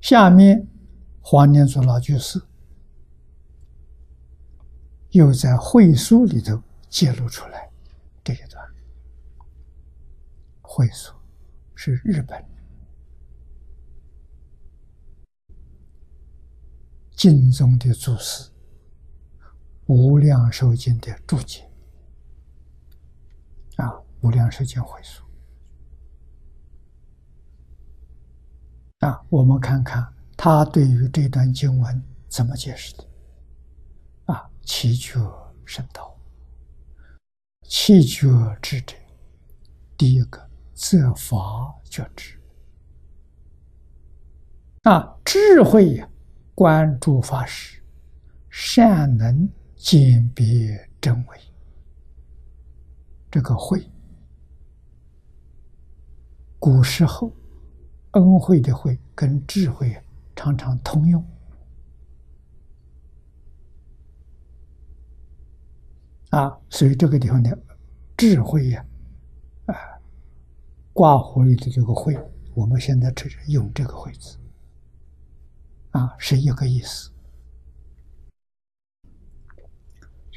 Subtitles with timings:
[0.00, 0.66] 下面
[1.20, 2.40] 黄念祖老居士
[5.10, 7.68] 又在会书里头揭露出来
[8.24, 8.64] 这一段。
[10.62, 11.12] 会书
[11.74, 12.42] 是日本
[17.10, 18.44] 经宗的祖师，
[19.86, 21.68] 《无量寿经》的注解
[23.76, 23.86] 啊，
[24.22, 25.29] 《无量寿经》会书。
[29.28, 33.06] 我们看看他对于这段经文怎么解释的。
[34.26, 35.18] 啊，七觉
[35.64, 36.16] 神道，
[37.62, 38.28] 七觉
[38.60, 38.96] 智者，
[39.96, 42.38] 第一个则法觉知。
[44.82, 46.08] 啊，智慧呀，
[46.54, 47.82] 观诸法时，
[48.48, 51.38] 善能鉴别真伪。
[53.30, 53.88] 这个慧，
[56.58, 57.32] 古时候。
[58.12, 59.96] 恩惠的惠跟智慧
[60.34, 61.24] 常常通用。
[66.30, 67.58] 啊，所以这个地方的
[68.16, 68.84] 智慧呀，
[69.66, 69.74] 啊，
[70.92, 72.16] 挂壶里的这个慧，
[72.54, 74.38] 我们现在只是用这个慧字。
[75.90, 77.10] 啊，是一个意思，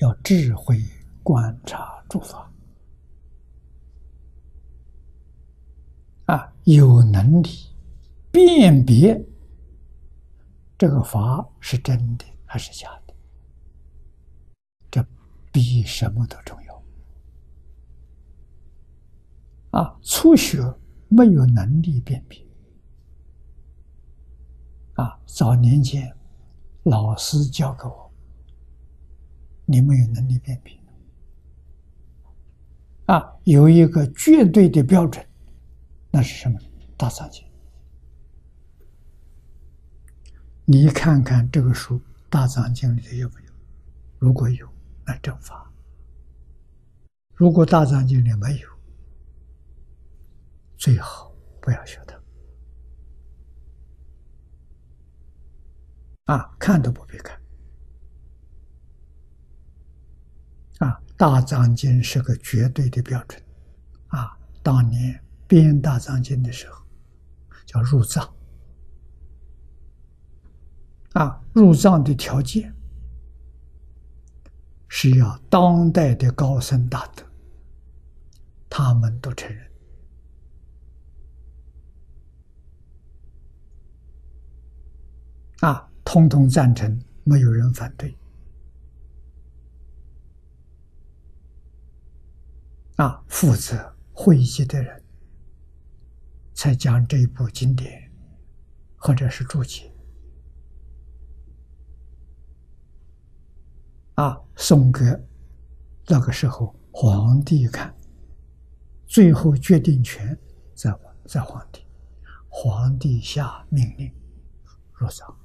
[0.02, 0.82] 要智慧
[1.22, 2.52] 观察诸法。
[6.26, 7.50] 啊，有能力
[8.32, 9.22] 辨别
[10.78, 13.14] 这个法是真的还是假的，
[14.90, 15.06] 这
[15.52, 16.84] 比什么都重要。
[19.72, 20.62] 啊，初学
[21.10, 22.40] 没有能力辨别。
[24.94, 26.16] 啊，早年间
[26.84, 28.12] 老师教给我，
[29.66, 30.78] 你没有能力辨别。
[33.08, 35.26] 啊，有一个绝对的标准。
[36.16, 36.60] 那是什么？
[36.96, 37.44] 大藏经。
[40.64, 41.98] 你看看这个书，
[42.30, 43.54] 《大藏经》里头有没有？
[44.20, 44.72] 如果有，
[45.08, 45.56] 那正法；
[47.34, 48.70] 如果《大藏经》里没有，
[50.78, 52.16] 最好不要学它。
[56.36, 57.36] 啊，看都不必看。
[60.78, 63.42] 啊，《大藏经》是个绝对的标准。
[64.10, 65.20] 啊，当年。
[65.54, 66.84] 编大藏经的时候，
[67.64, 68.28] 叫入藏。
[71.12, 72.74] 啊，入藏的条件
[74.88, 77.24] 是要当代的高僧大德，
[78.68, 79.72] 他们都承认，
[85.60, 88.18] 啊，通通赞成，没有人反对，
[92.96, 95.03] 啊，负责会集的人。
[96.64, 98.10] 才将这一部经典，
[98.96, 99.92] 或者是注解，
[104.14, 105.04] 啊，送给
[106.08, 107.94] 那个时候皇帝看，
[109.06, 110.40] 最后决定权
[110.74, 111.86] 在在皇帝，
[112.48, 114.10] 皇帝下命令
[114.94, 115.38] 入藏，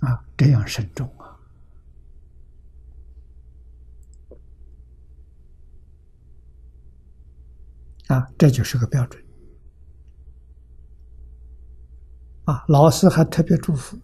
[0.00, 1.08] 啊，这样慎重。
[8.16, 8.32] 啊。
[8.38, 9.22] 这就是个标准。
[12.44, 13.98] 啊，老师还特别嘱咐，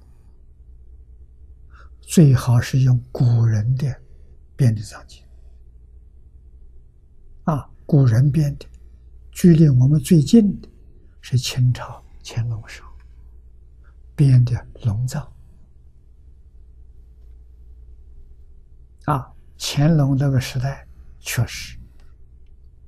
[2.00, 4.03] 最好是用古人的
[4.56, 5.23] 编的藏经。
[7.45, 8.67] 啊，古人编的，
[9.31, 10.69] 距离我们最近的
[11.21, 12.91] 是清朝乾隆时候
[14.17, 15.33] 编的龙藏。
[19.05, 20.87] 啊，乾隆那个时代
[21.21, 21.79] 确实。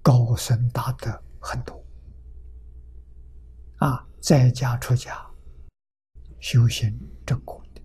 [0.04, 1.82] 高僧大德很多，
[3.76, 5.26] 啊，在家出家
[6.40, 6.94] 修行
[7.24, 7.80] 正果的，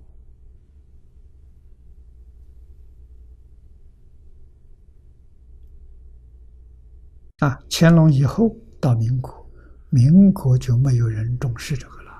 [7.47, 9.49] 啊，乾隆以后到民国，
[9.89, 12.11] 民国就没有人重视这个了，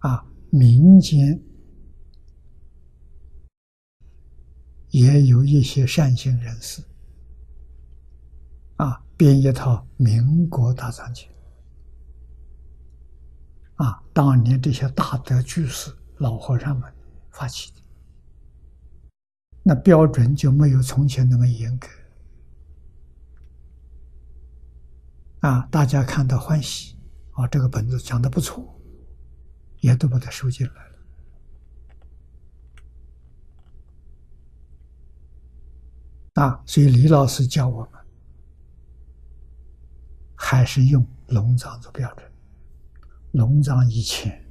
[0.00, 1.40] 啊，民间
[4.90, 6.82] 也有一些善心人士。
[8.78, 11.28] 啊，编一套民国大藏经。
[13.74, 16.92] 啊，当年这些大德居士、老和尚们
[17.30, 17.82] 发起的，
[19.62, 21.86] 那标准就没有从前那么严格。
[25.40, 26.96] 啊，大家看到欢喜，
[27.32, 28.80] 啊，这个本子讲的不错，
[29.80, 30.72] 也都把它收进来
[36.34, 36.42] 了。
[36.42, 37.97] 啊，所以李老师教我们。
[40.50, 42.26] 还是用龙藏做标准，
[43.32, 44.42] 龙藏以前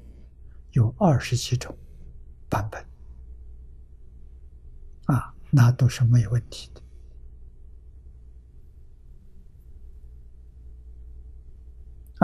[0.74, 1.76] 有二十几种
[2.48, 2.86] 版本，
[5.06, 6.82] 啊，那都是没有问题的。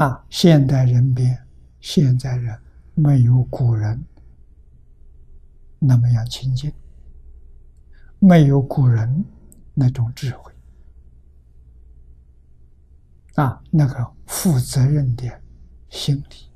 [0.03, 1.43] 啊，现代人变，
[1.79, 2.55] 现在人
[2.93, 4.05] 没有古人
[5.79, 6.71] 那么样亲近，
[8.19, 9.25] 没有古人
[9.73, 10.52] 那种智慧，
[13.35, 15.41] 啊，那个负责任的
[15.89, 16.49] 心理，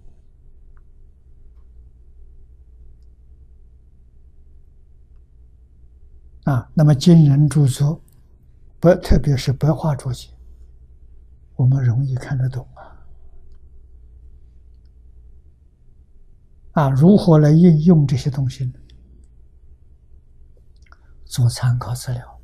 [6.43, 7.99] 啊，那么今人著作，
[8.79, 10.29] 不，特别是白话注解，
[11.55, 12.93] 我们容易看得懂啊。
[16.73, 18.73] 啊，如何来应用这些东西呢？
[21.25, 22.39] 做参考资料。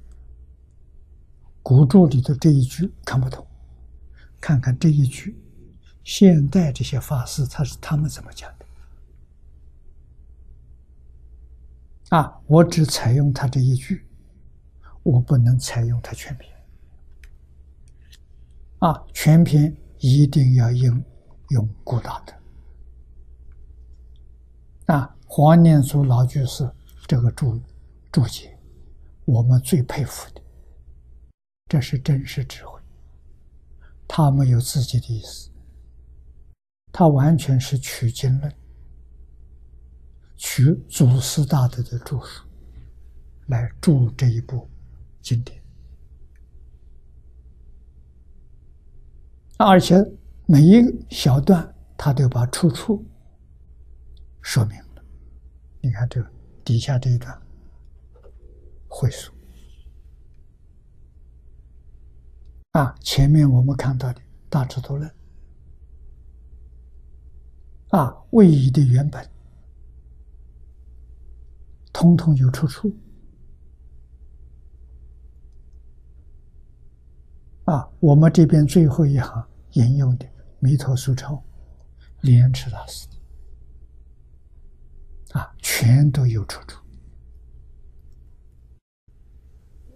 [1.62, 3.46] 古注里的这一句看不懂，
[4.44, 5.42] 看看这一句，
[6.04, 8.66] 现代这些法师他是他们怎么讲的？
[12.18, 14.06] 啊，我只采用他这一句，
[15.02, 16.54] 我不能采用他全篇。
[18.80, 21.02] 啊，全篇一定要用
[21.52, 22.38] 用古大的。
[24.94, 26.70] 啊，黄念祖老居士
[27.08, 27.58] 这个注
[28.12, 28.60] 注解，
[29.24, 30.42] 我们最佩服的，
[31.70, 32.73] 这是真实智慧。
[34.16, 35.50] 他没有自己的意思，
[36.92, 38.56] 他完全是取经论，
[40.38, 42.48] 取祖师大德的著述
[43.48, 44.70] 来注这一部
[45.20, 45.60] 经典，
[49.58, 49.96] 而且
[50.46, 53.04] 每一小段他都把出处。
[54.44, 55.04] 说明了，
[55.82, 56.24] 你看这
[56.64, 57.42] 底下这一段
[58.88, 59.34] 会说。
[62.74, 65.10] 啊，前面我们看到的大智度论
[67.90, 69.30] 啊，位移的原本，
[71.94, 72.92] 通通有出处
[77.66, 77.88] 啊。
[78.00, 80.28] 我们这边最后一行引用的
[80.58, 81.44] 弥陀书抄，
[82.22, 83.08] 莲池大师。
[85.34, 86.80] 啊，全都有出处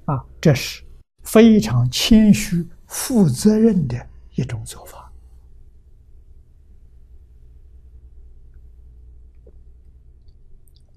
[0.05, 0.25] 啊！
[0.41, 0.83] 这是
[1.27, 5.11] 非常谦虚、负责任的一种做法，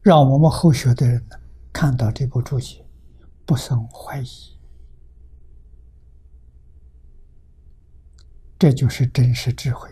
[0.00, 1.36] 让我们后学的人呢
[1.72, 2.86] 看到这部注解，
[3.44, 4.28] 不生怀疑。
[8.56, 9.90] 这就是真实智慧。